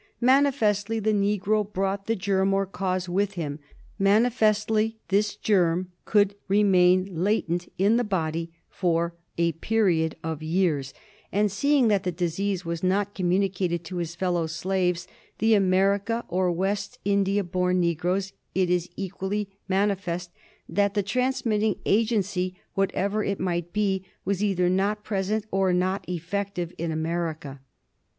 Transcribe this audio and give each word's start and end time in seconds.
Manifestly 0.19 0.99
the 0.99 1.13
negro 1.13 1.63
brought 1.71 2.07
the 2.07 2.15
germ, 2.15 2.55
or 2.55 2.65
cause, 2.65 3.07
with 3.07 3.33
him; 3.33 3.59
manifestly 3.99 4.97
this 5.09 5.35
germ 5.35 5.91
could 6.05 6.33
remain 6.47 7.07
latent 7.23 7.71
in 7.77 7.97
the 7.97 8.03
body 8.03 8.51
for 8.67 9.13
a 9.37 9.51
period 9.51 10.15
of 10.23 10.41
years; 10.41 10.95
and, 11.31 11.51
seeing 11.51 11.87
that 11.87 12.01
the 12.01 12.11
disease 12.11 12.65
was 12.65 12.81
not 12.81 13.13
communicated 13.13 13.83
to 13.83 13.97
his 13.97 14.15
fellow 14.15 14.47
slaves, 14.47 15.07
the 15.37 15.53
America 15.53 16.25
or 16.29 16.51
West 16.51 16.97
India 17.05 17.43
born 17.43 17.79
negroes, 17.79 18.33
it 18.55 18.71
is 18.71 18.89
equally 18.95 19.51
manifest 19.69 20.31
that 20.67 20.95
the 20.95 21.03
transmitting 21.03 21.75
agency, 21.85 22.55
whatever 22.73 23.23
it 23.23 23.39
might 23.39 23.71
be, 23.71 24.03
was 24.25 24.43
either 24.43 24.67
not 24.67 25.03
present 25.03 25.45
or 25.51 25.71
not 25.71 26.03
effective 26.09 26.73
in 26.79 26.91
America. 26.91 27.59